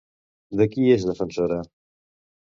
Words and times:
De 0.61 0.65
qui 0.75 0.87
és 0.93 1.05
defensora? 1.09 1.59